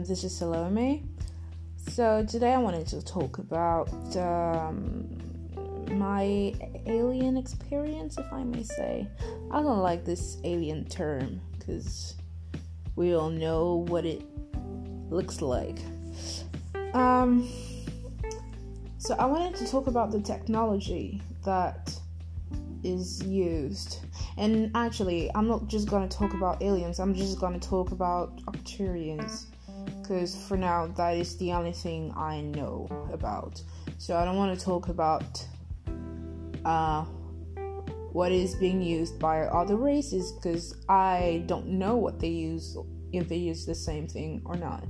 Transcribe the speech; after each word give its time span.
um, 0.00 0.06
this 0.06 0.24
is 0.24 0.34
Salome. 0.34 1.02
So 1.90 2.24
today 2.24 2.54
I 2.54 2.58
wanted 2.58 2.86
to 2.88 3.04
talk 3.04 3.38
about 3.38 3.90
um, 4.16 5.06
my 5.90 6.54
alien 6.86 7.36
experience, 7.36 8.16
if 8.16 8.32
I 8.32 8.42
may 8.42 8.62
say. 8.62 9.06
I 9.50 9.60
don't 9.60 9.80
like 9.80 10.04
this 10.04 10.38
alien 10.44 10.86
term 10.86 11.40
because 11.58 12.14
we 12.96 13.14
all 13.14 13.28
know 13.28 13.84
what 13.88 14.06
it 14.06 14.22
looks 15.10 15.42
like. 15.42 15.80
Um, 16.94 17.46
so 18.96 19.14
I 19.18 19.26
wanted 19.26 19.54
to 19.56 19.70
talk 19.70 19.86
about 19.86 20.12
the 20.12 20.20
technology 20.20 21.20
that 21.44 21.92
is 22.82 23.22
used. 23.24 23.98
And 24.38 24.70
actually, 24.74 25.30
I'm 25.34 25.46
not 25.46 25.66
just 25.66 25.90
going 25.90 26.08
to 26.08 26.16
talk 26.16 26.32
about 26.32 26.62
aliens, 26.62 27.00
I'm 27.00 27.14
just 27.14 27.38
going 27.38 27.58
to 27.58 27.68
talk 27.68 27.90
about 27.90 28.40
Arcturians. 28.46 29.46
Because 30.10 30.34
for 30.34 30.56
now, 30.56 30.88
that 30.96 31.16
is 31.16 31.36
the 31.36 31.52
only 31.52 31.70
thing 31.70 32.12
I 32.16 32.40
know 32.40 32.88
about. 33.12 33.62
So 33.98 34.16
I 34.16 34.24
don't 34.24 34.36
want 34.36 34.58
to 34.58 34.64
talk 34.64 34.88
about 34.88 35.46
uh, 36.64 37.04
what 38.10 38.32
is 38.32 38.56
being 38.56 38.82
used 38.82 39.20
by 39.20 39.42
other 39.42 39.76
races 39.76 40.32
because 40.32 40.74
I 40.88 41.44
don't 41.46 41.68
know 41.68 41.94
what 41.94 42.18
they 42.18 42.26
use, 42.26 42.76
if 43.12 43.28
they 43.28 43.36
use 43.36 43.64
the 43.64 43.74
same 43.76 44.08
thing 44.08 44.42
or 44.44 44.56
not. 44.56 44.84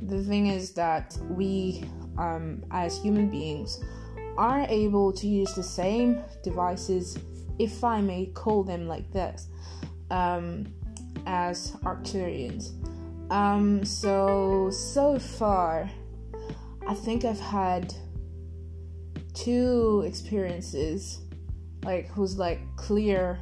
The 0.00 0.24
thing 0.24 0.46
is 0.46 0.72
that 0.72 1.18
we, 1.28 1.84
um, 2.16 2.64
as 2.70 2.96
human 2.96 3.28
beings, 3.28 3.78
are 4.38 4.64
able 4.70 5.12
to 5.12 5.28
use 5.28 5.52
the 5.52 5.62
same 5.62 6.24
devices 6.42 7.18
if 7.58 7.84
I 7.84 8.00
may 8.00 8.24
call 8.24 8.64
them 8.64 8.88
like 8.88 9.12
this, 9.12 9.48
um, 10.10 10.64
as 11.26 11.72
Arcturians. 11.84 12.81
Um, 13.32 13.82
so, 13.82 14.68
so 14.68 15.18
far, 15.18 15.90
I 16.86 16.92
think 16.92 17.24
I've 17.24 17.40
had 17.40 17.94
two 19.32 20.04
experiences, 20.06 21.22
like, 21.82 22.08
who's 22.08 22.36
like 22.36 22.60
clear, 22.76 23.40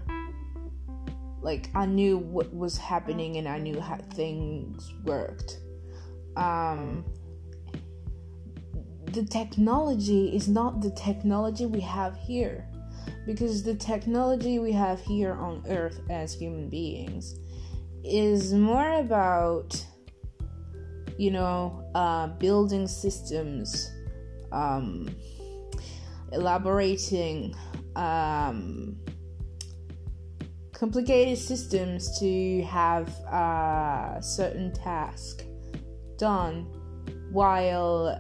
like, 1.43 1.71
I 1.75 1.87
knew 1.87 2.19
what 2.19 2.55
was 2.55 2.79
happening 2.79 3.39
and 3.39 3.49
I 3.49 3.59
knew 3.59 3.81
how 3.81 3.97
things 4.15 4.95
worked. 5.03 5.59
Um, 6.37 7.05
the 9.07 9.25
technology 9.25 10.29
is 10.37 10.47
not 10.47 10.83
the 10.83 10.93
technology 10.93 11.67
we 11.67 11.81
have 11.81 12.17
here 12.17 12.65
because 13.27 13.65
the 13.65 13.75
technology 13.75 14.61
we 14.61 14.71
have 14.71 15.01
here 15.01 15.33
on 15.33 15.65
earth 15.69 16.01
as 16.09 16.33
human 16.33 16.69
beings 16.69 17.41
is 18.05 18.53
more 18.53 19.01
about 19.01 19.85
you 21.19 21.31
know 21.31 21.85
uh, 21.95 22.29
building 22.39 22.87
systems 22.87 23.91
um, 24.53 25.09
elaborating 26.33 27.55
um, 27.97 28.97
complicated 30.73 31.37
systems 31.37 32.19
to 32.19 32.63
have 32.63 33.09
a 33.31 34.19
certain 34.23 34.73
task 34.73 35.45
done 36.17 36.67
while 37.33 38.19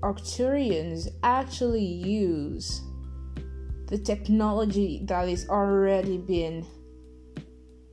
Arcturians 0.00 1.08
actually 1.22 1.84
use 1.84 2.80
the 3.88 3.98
technology 3.98 5.02
that 5.04 5.28
is 5.28 5.48
already 5.48 6.18
been 6.18 6.66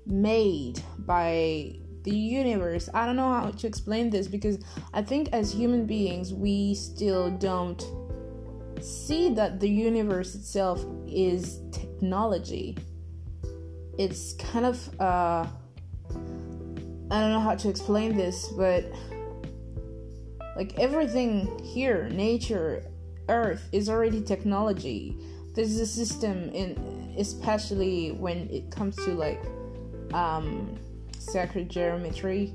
made 0.06 0.82
by 1.00 1.76
the 2.04 2.16
universe. 2.16 2.90
I 2.94 3.06
don't 3.06 3.16
know 3.16 3.30
how 3.30 3.52
to 3.52 3.68
explain 3.68 4.10
this 4.10 4.28
because 4.28 4.60
I 4.94 5.02
think 5.02 5.30
as 5.32 5.54
human 5.54 5.86
beings 5.86 6.34
we 6.34 6.76
still 6.76 7.32
don't 7.32 7.82
see 8.82 9.30
that 9.34 9.60
the 9.60 9.70
universe 9.70 10.36
itself 10.36 10.86
is 11.08 11.62
technology. 11.72 12.78
It's 13.98 14.34
kind 14.34 14.66
of 14.66 15.00
uh 15.00 15.46
I 17.12 17.20
don't 17.20 17.32
know 17.32 17.40
how 17.40 17.56
to 17.56 17.70
explain 17.70 18.18
this, 18.18 18.50
but 18.58 18.86
like 20.56 20.78
everything 20.80 21.60
here, 21.64 22.10
nature, 22.10 22.84
earth 23.30 23.70
is 23.72 23.88
already 23.90 24.22
technology 24.22 25.18
there's 25.54 25.78
a 25.80 25.86
system 25.86 26.50
in 26.50 27.16
especially 27.18 28.12
when 28.12 28.50
it 28.50 28.72
comes 28.72 28.96
to 28.96 29.12
like 29.12 29.44
um 30.14 30.78
sacred 31.18 31.70
geometry. 31.70 32.54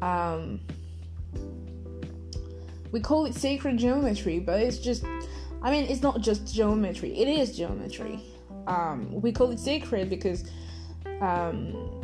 Um 0.00 0.60
we 2.90 3.00
call 3.00 3.24
it 3.24 3.34
sacred 3.34 3.78
geometry 3.78 4.38
but 4.38 4.60
it's 4.60 4.76
just 4.76 5.02
i 5.62 5.70
mean 5.70 5.84
it's 5.84 6.02
not 6.02 6.20
just 6.20 6.52
geometry. 6.54 7.18
It 7.18 7.28
is 7.28 7.56
geometry. 7.56 8.20
Um 8.66 9.20
we 9.20 9.32
call 9.32 9.50
it 9.50 9.60
sacred 9.60 10.10
because 10.10 10.44
um 11.20 12.02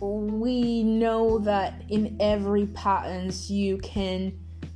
we 0.00 0.82
know 0.82 1.38
that 1.38 1.82
in 1.88 2.16
every 2.20 2.66
patterns 2.66 3.48
you 3.50 3.78
can 3.78 4.32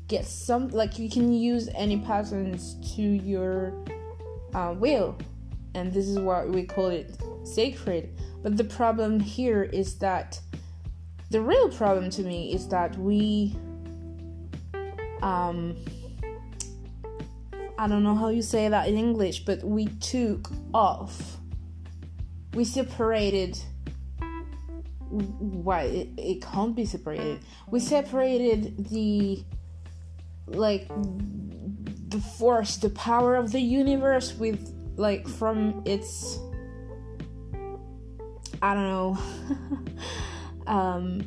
get 0.08 0.24
some 0.24 0.68
like 0.68 0.98
you 0.98 1.10
can 1.10 1.32
use 1.32 1.68
any 1.74 1.98
patterns 1.98 2.76
to 2.94 3.02
your 3.02 3.72
uh, 4.54 4.74
will. 4.78 5.18
And 5.74 5.92
this 5.92 6.06
is 6.06 6.18
why 6.18 6.44
we 6.44 6.62
call 6.64 6.86
it 6.86 7.18
sacred 7.44 8.16
but 8.46 8.56
the 8.56 8.62
problem 8.62 9.18
here 9.18 9.64
is 9.64 9.96
that 9.96 10.40
the 11.30 11.40
real 11.40 11.68
problem 11.68 12.10
to 12.10 12.22
me 12.22 12.54
is 12.54 12.68
that 12.68 12.96
we 12.96 13.56
um 15.20 15.76
I 17.76 17.88
don't 17.88 18.04
know 18.04 18.14
how 18.14 18.28
you 18.28 18.42
say 18.42 18.68
that 18.68 18.86
in 18.88 18.96
English, 18.96 19.40
but 19.40 19.64
we 19.64 19.86
took 19.98 20.48
off. 20.72 21.38
We 22.54 22.64
separated. 22.64 23.58
Why 25.10 25.80
it, 25.82 26.08
it 26.16 26.40
can't 26.40 26.76
be 26.76 26.84
separated? 26.84 27.40
We 27.68 27.80
separated 27.80 28.90
the 28.90 29.42
like 30.46 30.86
the 32.10 32.20
force, 32.38 32.76
the 32.76 32.90
power 32.90 33.34
of 33.34 33.50
the 33.50 33.60
universe 33.60 34.34
with 34.34 34.72
like 34.96 35.26
from 35.26 35.82
its 35.84 36.38
I 38.62 38.74
don't 38.74 38.88
know. 38.88 39.18
um 40.66 41.24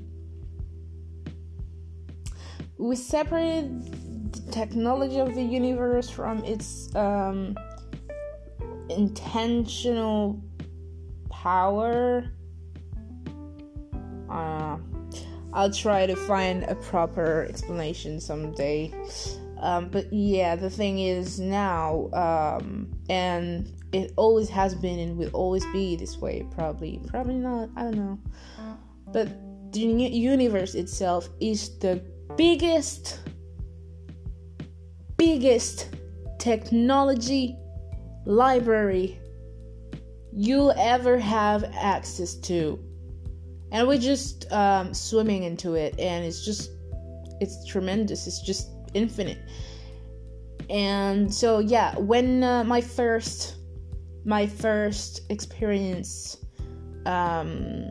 we 2.77 2.95
separated 2.95 4.31
the 4.33 4.51
technology 4.51 5.19
of 5.19 5.35
the 5.35 5.43
universe 5.43 6.09
from 6.09 6.43
its 6.43 6.93
um 6.95 7.55
intentional 8.89 10.41
power. 11.29 12.31
Uh 14.29 14.77
I'll 15.53 15.71
try 15.71 16.05
to 16.05 16.15
find 16.15 16.63
a 16.63 16.75
proper 16.75 17.45
explanation 17.49 18.19
someday. 18.19 18.93
Um, 19.59 19.89
but 19.89 20.11
yeah, 20.13 20.55
the 20.55 20.69
thing 20.69 20.99
is 20.99 21.39
now, 21.39 22.09
um, 22.13 22.91
and 23.09 23.71
it 23.91 24.13
always 24.15 24.49
has 24.49 24.75
been 24.75 24.99
and 24.99 25.17
will 25.17 25.29
always 25.29 25.65
be 25.67 25.95
this 25.95 26.17
way. 26.17 26.45
Probably, 26.51 27.01
probably 27.07 27.35
not. 27.35 27.69
I 27.75 27.83
don't 27.83 27.97
know. 27.97 28.19
But 29.11 29.29
the 29.71 29.79
universe 29.79 30.75
itself 30.75 31.29
is 31.39 31.77
the 31.79 32.01
biggest, 32.37 33.19
biggest 35.17 35.95
technology 36.39 37.57
library 38.25 39.19
you'll 40.31 40.73
ever 40.77 41.17
have 41.17 41.63
access 41.73 42.35
to 42.35 42.79
and 43.71 43.87
we're 43.87 43.97
just 43.97 44.51
um, 44.51 44.93
swimming 44.93 45.43
into 45.43 45.75
it 45.75 45.97
and 45.99 46.23
it's 46.23 46.45
just 46.45 46.71
it's 47.41 47.65
tremendous 47.65 48.27
it's 48.27 48.41
just 48.41 48.69
infinite 48.93 49.39
and 50.69 51.33
so 51.33 51.59
yeah 51.59 51.97
when 51.97 52.43
uh, 52.43 52.63
my 52.63 52.79
first 52.79 53.55
my 54.25 54.45
first 54.45 55.21
experience 55.29 56.37
um, 57.05 57.85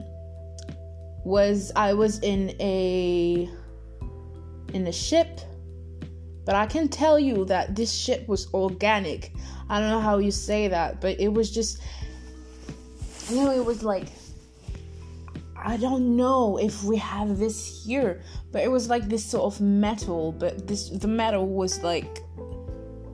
was 1.24 1.72
i 1.76 1.92
was 1.92 2.18
in 2.20 2.54
a 2.60 3.48
in 4.72 4.86
a 4.86 4.92
ship 4.92 5.40
but 6.44 6.54
i 6.54 6.66
can 6.66 6.88
tell 6.88 7.18
you 7.18 7.44
that 7.44 7.74
this 7.74 7.92
ship 7.92 8.26
was 8.28 8.52
organic. 8.54 9.32
I 9.70 9.80
don't 9.80 9.90
know 9.90 10.00
how 10.00 10.16
you 10.16 10.30
say 10.30 10.68
that 10.68 11.00
but 11.00 11.20
it 11.20 11.28
was 11.32 11.50
just 11.50 11.82
you 13.28 13.36
know 13.44 13.50
it 13.50 13.64
was 13.64 13.82
like 13.82 14.08
I 15.60 15.76
don't 15.76 16.16
know 16.16 16.56
if 16.56 16.84
we 16.84 16.96
have 16.98 17.38
this 17.38 17.84
here, 17.84 18.22
but 18.52 18.62
it 18.62 18.70
was 18.70 18.88
like 18.88 19.08
this 19.08 19.24
sort 19.24 19.52
of 19.52 19.60
metal, 19.60 20.32
but 20.32 20.68
this 20.68 20.88
the 20.88 21.08
metal 21.08 21.46
was 21.46 21.82
like 21.82 22.22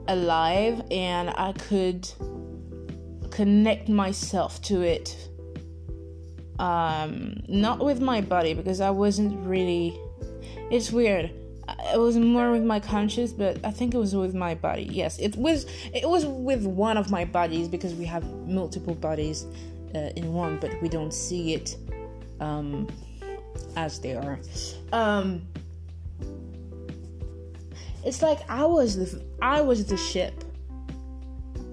alive 0.07 0.81
and 0.91 1.31
I 1.31 1.53
could 1.53 2.07
connect 3.35 3.89
myself 3.89 4.61
to 4.63 4.81
it. 4.81 5.15
Um 6.59 7.41
not 7.47 7.83
with 7.83 8.01
my 8.01 8.21
body 8.21 8.53
because 8.53 8.79
I 8.79 8.91
wasn't 8.91 9.33
really 9.45 9.99
it's 10.71 10.91
weird. 10.91 11.31
It 11.93 11.99
was 11.99 12.17
more 12.17 12.51
with 12.51 12.63
my 12.63 12.79
conscious, 12.79 13.31
but 13.33 13.63
I 13.63 13.71
think 13.71 13.93
it 13.93 13.97
was 13.97 14.15
with 14.15 14.35
my 14.35 14.55
body. 14.55 14.83
Yes, 14.83 15.17
it 15.19 15.35
was. 15.35 15.65
It 15.93 16.07
was 16.07 16.25
with 16.25 16.65
one 16.65 16.97
of 16.97 17.09
my 17.09 17.25
bodies 17.25 17.67
because 17.67 17.93
we 17.95 18.05
have 18.05 18.23
multiple 18.47 18.93
bodies 18.93 19.45
uh, 19.95 20.11
in 20.15 20.33
one, 20.33 20.59
but 20.59 20.71
we 20.81 20.89
don't 20.89 21.13
see 21.13 21.55
it 21.55 21.77
um, 22.39 22.87
as 23.75 23.99
they 23.99 24.15
are. 24.15 24.39
Um, 24.93 25.41
it's 28.03 28.21
like 28.21 28.47
I 28.49 28.65
was 28.65 28.95
the 28.95 29.23
I 29.41 29.61
was 29.61 29.85
the 29.85 29.97
ship. 29.97 30.44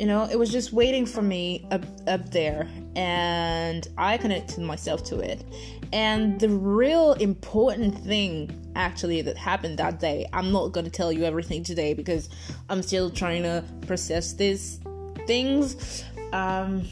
You 0.02 0.08
know, 0.08 0.28
it 0.28 0.36
was 0.36 0.50
just 0.50 0.72
waiting 0.72 1.06
for 1.06 1.22
me 1.22 1.64
up 1.70 1.84
up 2.08 2.32
there, 2.32 2.68
and 2.96 3.86
I 3.96 4.18
connected 4.18 4.58
myself 4.58 5.04
to 5.04 5.20
it. 5.20 5.44
And 5.92 6.40
the 6.40 6.48
real 6.48 7.12
important 7.12 7.96
thing 8.00 8.50
actually 8.74 9.22
that 9.22 9.36
happened 9.36 9.78
that 9.78 10.00
day, 10.00 10.26
I'm 10.32 10.50
not 10.50 10.72
gonna 10.72 10.90
tell 10.90 11.12
you 11.12 11.22
everything 11.22 11.62
today 11.62 11.94
because 11.94 12.30
I'm 12.68 12.82
still 12.82 13.10
trying 13.10 13.44
to 13.44 13.62
process 13.86 14.32
these 14.32 14.80
things. 15.28 16.02
Um, 16.32 16.82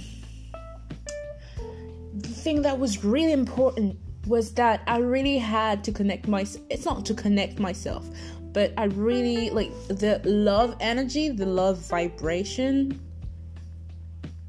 the 2.15 2.29
thing 2.29 2.63
that 2.63 2.79
was 2.79 3.03
really 3.03 3.33
important 3.33 3.99
was 4.29 4.53
that 4.55 4.83
I 4.87 4.99
really 4.99 5.39
had 5.39 5.83
to 5.83 5.91
connect 5.91 6.29
myself. 6.29 6.65
It's 6.71 6.85
not 6.85 7.05
to 7.07 7.15
connect 7.15 7.59
myself, 7.59 8.09
but 8.53 8.73
I 8.77 8.85
really 8.85 9.51
like 9.51 9.73
the 9.89 10.21
love 10.25 10.77
energy, 10.81 11.29
the 11.29 11.47
love 11.47 11.79
vibration, 11.89 13.01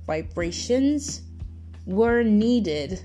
vibrations 0.05 1.21
were 1.85 2.23
needed 2.23 3.01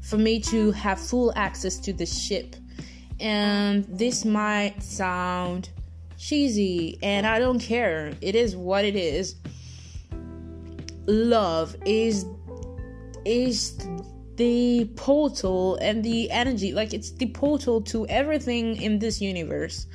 for 0.00 0.16
me 0.16 0.40
to 0.40 0.70
have 0.72 1.00
full 1.00 1.32
access 1.36 1.76
to 1.78 1.92
the 1.92 2.06
ship. 2.06 2.56
And 3.20 3.84
this 3.88 4.24
might 4.24 4.82
sound 4.82 5.70
cheesy, 6.16 6.98
and 7.02 7.26
I 7.26 7.38
don't 7.38 7.58
care. 7.58 8.12
It 8.20 8.34
is 8.34 8.56
what 8.56 8.84
it 8.84 8.96
is. 8.96 9.36
Love 11.06 11.74
is 11.84 12.26
is 13.24 13.76
the 14.38 14.90
portal 14.96 15.76
and 15.82 16.02
the 16.02 16.30
energy 16.30 16.72
like 16.72 16.94
it's 16.94 17.10
the 17.10 17.26
portal 17.26 17.82
to 17.82 18.06
everything 18.08 18.80
in 18.80 18.98
this 18.98 19.20
universe. 19.20 19.86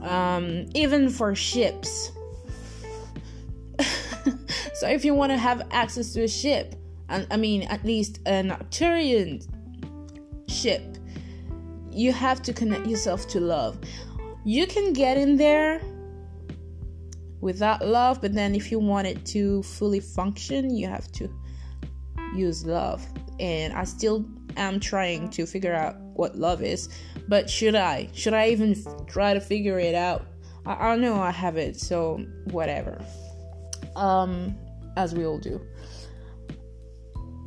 Um, 0.00 0.66
even 0.74 1.10
for 1.10 1.34
ships. 1.34 2.10
So 4.82 4.88
if 4.88 5.04
you 5.04 5.14
want 5.14 5.30
to 5.30 5.38
have 5.38 5.68
access 5.70 6.12
to 6.14 6.24
a 6.24 6.28
ship 6.28 6.74
and 7.08 7.24
i 7.30 7.36
mean 7.36 7.62
at 7.64 7.84
least 7.84 8.18
an 8.26 8.50
arcturian 8.50 9.46
ship 10.48 10.82
you 11.92 12.12
have 12.12 12.42
to 12.42 12.52
connect 12.52 12.86
yourself 12.86 13.28
to 13.28 13.38
love. 13.38 13.78
You 14.44 14.66
can 14.66 14.92
get 14.92 15.18
in 15.18 15.36
there 15.36 15.80
without 17.40 17.86
love 17.86 18.20
but 18.20 18.32
then 18.32 18.56
if 18.56 18.72
you 18.72 18.80
want 18.80 19.06
it 19.06 19.24
to 19.26 19.62
fully 19.62 20.00
function 20.00 20.74
you 20.74 20.88
have 20.88 21.12
to 21.12 21.30
use 22.34 22.66
love 22.66 23.06
and 23.42 23.74
I 23.74 23.82
still 23.84 24.24
am 24.56 24.78
trying 24.78 25.28
to 25.30 25.44
figure 25.44 25.74
out 25.74 25.96
what 26.14 26.36
love 26.36 26.62
is. 26.62 26.88
But 27.28 27.50
should 27.50 27.74
I? 27.74 28.08
Should 28.14 28.34
I 28.34 28.48
even 28.50 28.76
try 29.06 29.34
to 29.34 29.40
figure 29.40 29.78
it 29.78 29.96
out? 29.96 30.24
I, 30.64 30.90
I 30.90 30.96
know 30.96 31.20
I 31.20 31.32
have 31.32 31.56
it, 31.56 31.78
so 31.78 32.24
whatever. 32.52 33.04
Um, 33.96 34.56
as 34.96 35.14
we 35.14 35.26
all 35.26 35.38
do. 35.38 35.60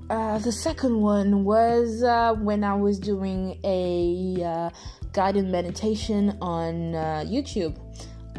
Uh, 0.10 0.38
the 0.40 0.52
second 0.52 1.02
one 1.02 1.46
was 1.46 2.04
uh, 2.04 2.34
when 2.36 2.64
I 2.64 2.76
was 2.76 3.00
doing 3.00 3.60
a 3.64 4.44
uh, 4.44 4.70
guided 5.14 5.46
meditation 5.46 6.38
on 6.42 6.94
uh, 6.94 7.24
YouTube. 7.26 7.80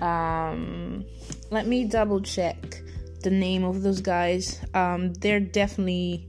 Um, 0.00 1.04
let 1.50 1.66
me 1.66 1.84
double 1.84 2.20
check 2.20 2.82
the 3.22 3.30
name 3.30 3.64
of 3.64 3.82
those 3.82 4.00
guys. 4.00 4.60
Um, 4.74 5.14
they're 5.14 5.40
definitely 5.40 6.28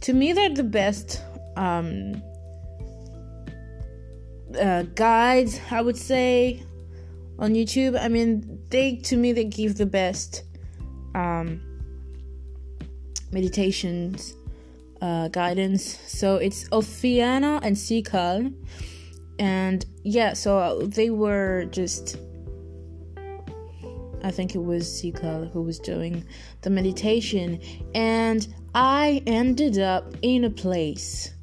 to 0.00 0.12
me 0.12 0.32
they're 0.32 0.54
the 0.54 0.62
best 0.62 1.22
um, 1.56 2.22
uh, 4.60 4.82
guides 4.94 5.60
i 5.70 5.80
would 5.80 5.96
say 5.96 6.62
on 7.40 7.54
youtube. 7.54 7.98
I 7.98 8.08
mean 8.08 8.60
they 8.68 8.96
to 8.96 9.16
me 9.16 9.32
they 9.32 9.44
give 9.44 9.76
the 9.76 9.86
best 9.86 10.44
um, 11.14 11.60
meditations 13.32 14.34
uh, 15.00 15.28
guidance. 15.28 15.98
So 16.06 16.36
it's 16.36 16.68
Ophiana 16.68 17.60
and 17.62 17.74
Sikal 17.74 18.54
and 19.38 19.86
yeah 20.04 20.34
so 20.34 20.82
they 20.82 21.08
were 21.08 21.64
just 21.70 22.18
I 24.22 24.30
think 24.30 24.54
it 24.54 24.62
was 24.62 24.84
Sikal 24.86 25.50
who 25.50 25.62
was 25.62 25.78
doing 25.78 26.26
the 26.60 26.68
meditation, 26.68 27.58
and 27.94 28.46
I 28.74 29.22
ended 29.26 29.78
up 29.78 30.14
in 30.22 30.44
a 30.44 30.50
place. 30.50 31.34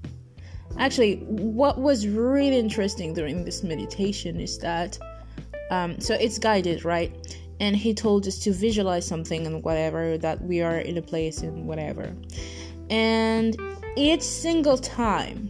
Actually, 0.80 1.18
what 1.26 1.78
was 1.80 2.08
really 2.08 2.58
interesting 2.58 3.14
during 3.14 3.44
this 3.44 3.64
meditation 3.64 4.40
is 4.40 4.58
that, 4.60 4.98
um, 5.70 6.00
so 6.00 6.14
it's 6.14 6.40
guided, 6.40 6.86
right? 6.86 7.12
And 7.60 7.76
he 7.76 7.94
told 7.94 8.28
us 8.28 8.40
to 8.40 8.54
visualize 8.54 9.06
something 9.06 9.46
and 9.46 9.64
whatever, 9.64 10.18
that 10.20 10.42
we 10.42 10.62
are 10.62 10.78
in 10.78 10.98
a 10.98 11.02
place 11.02 11.42
and 11.42 11.68
whatever. 11.68 12.16
And 12.90 13.60
each 13.98 14.22
single 14.22 14.78
time, 14.78 15.50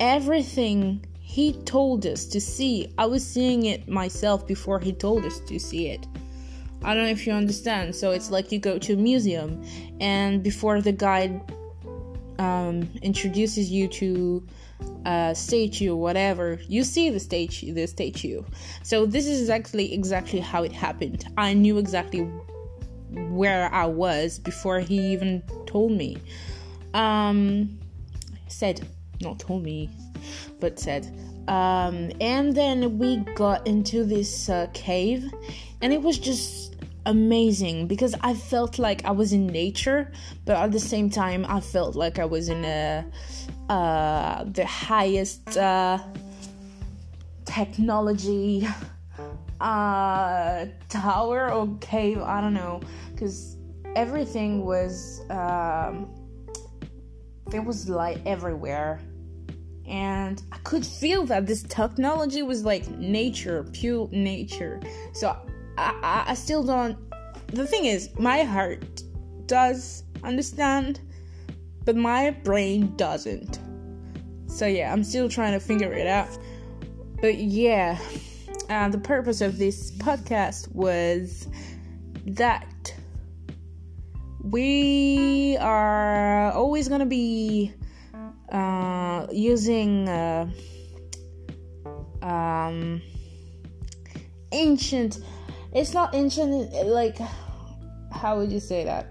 everything 0.00 1.04
he 1.20 1.52
told 1.52 2.06
us 2.06 2.24
to 2.24 2.40
see, 2.40 2.92
I 2.96 3.06
was 3.06 3.24
seeing 3.24 3.66
it 3.66 3.86
myself 3.86 4.46
before 4.46 4.80
he 4.80 4.92
told 4.92 5.24
us 5.24 5.38
to 5.40 5.60
see 5.60 5.88
it. 5.88 6.06
I 6.82 6.94
don't 6.94 7.04
know 7.04 7.10
if 7.10 7.26
you 7.26 7.32
understand. 7.32 7.94
So 7.94 8.12
it's 8.12 8.30
like 8.30 8.52
you 8.52 8.58
go 8.58 8.78
to 8.78 8.94
a 8.94 8.96
museum, 8.96 9.62
and 10.00 10.42
before 10.42 10.80
the 10.80 10.92
guide 10.92 11.40
um, 12.38 12.88
introduces 13.02 13.70
you 13.70 13.88
to 13.88 14.46
a 15.04 15.34
statue 15.34 15.92
or 15.92 15.96
whatever, 15.96 16.60
you 16.68 16.84
see 16.84 17.10
the 17.10 17.20
statue. 17.20 17.72
The 17.72 17.86
statue. 17.86 18.42
So 18.82 19.06
this 19.06 19.26
is 19.26 19.40
exactly 19.40 19.92
exactly 19.92 20.40
how 20.40 20.62
it 20.62 20.72
happened. 20.72 21.26
I 21.36 21.54
knew 21.54 21.78
exactly 21.78 22.20
where 23.10 23.72
I 23.72 23.86
was 23.86 24.38
before 24.38 24.80
he 24.80 25.12
even 25.12 25.42
told 25.66 25.92
me. 25.92 26.18
Um, 26.94 27.78
said, 28.46 28.86
not 29.20 29.38
told 29.38 29.62
me, 29.62 29.90
but 30.60 30.78
said. 30.78 31.06
Um, 31.48 32.10
and 32.20 32.54
then 32.54 32.98
we 32.98 33.18
got 33.34 33.66
into 33.66 34.04
this 34.04 34.48
uh, 34.48 34.68
cave, 34.74 35.24
and 35.80 35.92
it 35.92 36.02
was 36.02 36.18
just 36.18 36.67
amazing 37.08 37.86
because 37.86 38.14
I 38.20 38.34
felt 38.34 38.78
like 38.78 39.04
I 39.04 39.10
was 39.10 39.32
in 39.32 39.46
nature, 39.46 40.12
but 40.44 40.56
at 40.56 40.72
the 40.72 40.80
same 40.80 41.08
time, 41.10 41.44
I 41.48 41.60
felt 41.60 41.96
like 41.96 42.18
I 42.18 42.24
was 42.24 42.48
in 42.48 42.64
a 42.64 43.04
uh, 43.68 44.44
the 44.44 44.66
highest 44.66 45.56
uh, 45.56 45.98
technology 47.44 48.68
uh, 49.60 50.66
tower 50.88 51.52
or 51.52 51.76
cave. 51.80 52.20
I 52.20 52.40
don't 52.40 52.54
know 52.54 52.80
because 53.12 53.56
everything 53.96 54.64
was 54.64 55.22
um, 55.30 56.08
there 57.46 57.62
was 57.62 57.88
light 57.88 58.20
everywhere 58.26 59.00
and 59.86 60.42
I 60.52 60.58
could 60.58 60.84
feel 60.84 61.24
that 61.26 61.46
this 61.46 61.62
technology 61.62 62.42
was 62.42 62.62
like 62.62 62.86
nature, 62.90 63.64
pure 63.72 64.06
nature. 64.12 64.80
So 65.14 65.34
I, 65.78 65.94
I, 66.02 66.30
I 66.30 66.34
still 66.34 66.62
don't. 66.62 66.96
The 67.48 67.66
thing 67.66 67.84
is, 67.86 68.10
my 68.18 68.42
heart 68.42 69.02
does 69.46 70.04
understand, 70.24 71.00
but 71.84 71.96
my 71.96 72.30
brain 72.30 72.94
doesn't. 72.96 73.60
So 74.46 74.66
yeah, 74.66 74.92
I'm 74.92 75.04
still 75.04 75.28
trying 75.28 75.52
to 75.52 75.60
figure 75.60 75.92
it 75.92 76.06
out. 76.06 76.36
But 77.20 77.36
yeah, 77.36 77.98
uh, 78.68 78.88
the 78.88 78.98
purpose 78.98 79.40
of 79.40 79.58
this 79.58 79.92
podcast 79.92 80.72
was 80.74 81.48
that 82.26 82.94
we 84.42 85.56
are 85.60 86.52
always 86.52 86.88
gonna 86.88 87.06
be 87.06 87.72
uh, 88.50 89.26
using 89.30 90.08
uh, 90.08 90.50
um, 92.22 93.00
ancient. 94.52 95.20
It's 95.72 95.92
not 95.92 96.14
ancient. 96.14 96.72
Like, 96.86 97.18
how 98.12 98.38
would 98.38 98.50
you 98.50 98.60
say 98.60 98.84
that? 98.84 99.06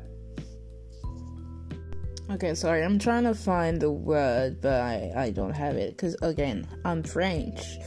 Okay, 2.29 2.55
sorry, 2.55 2.83
I'm 2.83 2.99
trying 2.99 3.23
to 3.23 3.33
find 3.33 3.79
the 3.79 3.89
word, 3.89 4.59
but 4.61 4.81
I, 4.81 5.13
I 5.15 5.29
don't 5.29 5.53
have 5.53 5.77
it 5.77 5.91
because 5.91 6.15
again, 6.21 6.67
I'm 6.83 7.01
French. 7.01 7.77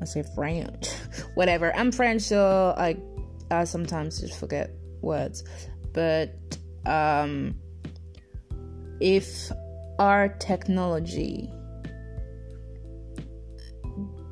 I 0.00 0.04
say 0.04 0.22
French, 0.34 0.90
whatever. 1.34 1.74
I'm 1.74 1.90
French, 1.90 2.22
so 2.22 2.74
I 2.76 2.96
I 3.50 3.64
sometimes 3.64 4.20
just 4.20 4.38
forget 4.38 4.70
words. 5.00 5.42
But 5.92 6.36
um, 6.86 7.56
if 9.00 9.50
our 9.98 10.28
technology 10.28 11.50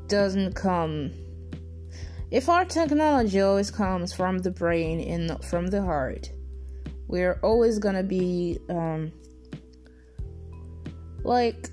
doesn't 0.06 0.54
come 0.54 1.12
if 2.32 2.48
our 2.48 2.64
technology 2.64 3.40
always 3.40 3.70
comes 3.70 4.12
from 4.12 4.38
the 4.38 4.50
brain 4.50 4.98
and 5.00 5.44
from 5.44 5.68
the 5.68 5.80
heart 5.80 6.30
we're 7.12 7.38
always 7.42 7.78
gonna 7.78 8.02
be 8.02 8.58
um, 8.70 9.12
like 11.24 11.68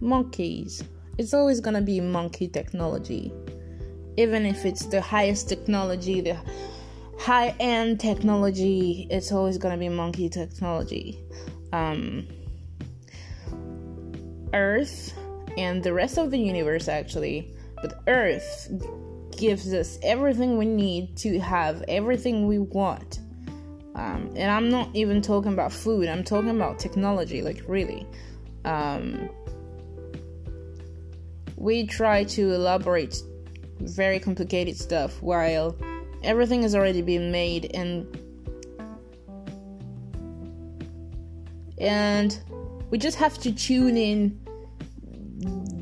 monkeys. 0.00 0.82
It's 1.18 1.34
always 1.34 1.60
gonna 1.60 1.82
be 1.82 2.00
monkey 2.00 2.48
technology. 2.48 3.32
Even 4.16 4.46
if 4.46 4.64
it's 4.64 4.86
the 4.86 5.00
highest 5.00 5.48
technology 5.50 6.22
the 6.22 6.38
high 7.18 7.54
end 7.60 8.00
technology 8.00 9.06
it's 9.10 9.30
always 9.30 9.58
gonna 9.58 9.76
be 9.76 9.90
monkey 9.90 10.30
technology. 10.30 11.22
Um, 11.74 12.26
earth 14.54 15.14
and 15.58 15.82
the 15.82 15.92
rest 15.92 16.16
of 16.16 16.30
the 16.30 16.38
universe 16.38 16.88
actually. 16.88 17.54
But 17.82 18.02
earth 18.06 18.70
gives 19.36 19.72
us 19.72 19.98
everything 20.02 20.58
we 20.58 20.66
need 20.66 21.16
to 21.18 21.38
have 21.38 21.82
everything 21.88 22.46
we 22.46 22.58
want. 22.58 23.20
Um, 23.94 24.32
and 24.36 24.50
i'm 24.50 24.70
not 24.70 24.88
even 24.94 25.20
talking 25.20 25.52
about 25.52 25.72
food 25.72 26.08
i'm 26.08 26.22
talking 26.22 26.50
about 26.50 26.78
technology 26.78 27.42
like 27.42 27.62
really. 27.66 28.06
Um, 28.64 29.30
we 31.56 31.86
try 31.86 32.24
to 32.24 32.52
elaborate 32.52 33.22
very 33.80 34.18
complicated 34.18 34.76
stuff 34.76 35.20
while 35.22 35.76
everything 36.22 36.62
has 36.62 36.74
already 36.74 37.02
been 37.02 37.30
made 37.30 37.70
and 37.74 38.06
and 41.78 42.42
we 42.90 42.98
just 42.98 43.18
have 43.18 43.38
to 43.38 43.52
tune 43.52 43.96
in 43.96 44.38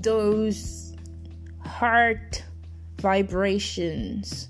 those 0.00 0.94
heart 1.64 2.42
vibrations 3.00 4.48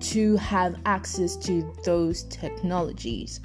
to 0.00 0.36
have 0.36 0.76
access 0.84 1.36
to 1.36 1.72
those 1.84 2.24
technologies. 2.24 3.40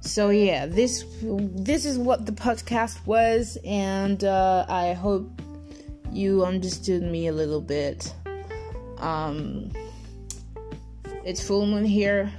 So 0.00 0.30
yeah 0.30 0.66
this 0.66 1.04
this 1.20 1.84
is 1.84 1.98
what 1.98 2.24
the 2.24 2.32
podcast 2.32 3.04
was 3.04 3.58
and 3.64 4.22
uh, 4.22 4.64
i 4.68 4.92
hope 4.92 5.42
you 6.12 6.44
understood 6.44 7.02
me 7.02 7.26
a 7.26 7.32
little 7.32 7.60
bit. 7.60 8.14
Um 8.98 9.70
it's 11.24 11.46
full 11.46 11.66
moon 11.66 11.84
here 11.84 12.32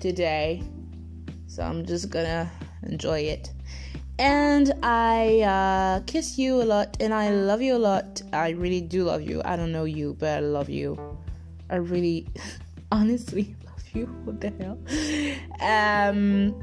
today 0.00 0.62
so 1.46 1.62
i'm 1.62 1.84
just 1.84 2.08
gonna 2.10 2.50
enjoy 2.82 3.18
it 3.20 3.50
and 4.18 4.72
I 4.82 5.40
uh, 5.40 6.00
kiss 6.06 6.38
you 6.38 6.62
a 6.62 6.64
lot, 6.64 6.96
and 7.00 7.12
I 7.12 7.30
love 7.30 7.62
you 7.62 7.76
a 7.76 7.78
lot. 7.78 8.22
I 8.32 8.50
really 8.50 8.80
do 8.80 9.04
love 9.04 9.22
you. 9.22 9.42
I 9.44 9.56
don't 9.56 9.72
know 9.72 9.84
you, 9.84 10.16
but 10.18 10.28
I 10.28 10.40
love 10.40 10.68
you. 10.68 10.98
I 11.70 11.76
really, 11.76 12.28
honestly 12.92 13.56
love 13.64 13.82
you. 13.92 14.06
What 14.24 14.40
the 14.40 14.50
hell? 14.58 14.78
Um, 15.60 16.54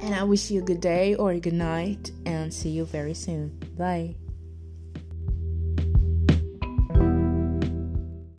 and 0.00 0.14
I 0.14 0.22
wish 0.24 0.50
you 0.50 0.60
a 0.60 0.64
good 0.64 0.80
day 0.80 1.14
or 1.14 1.32
a 1.32 1.40
good 1.40 1.54
night, 1.54 2.12
and 2.24 2.52
see 2.52 2.70
you 2.70 2.84
very 2.84 3.14
soon. 3.14 3.58
Bye. 3.76 4.14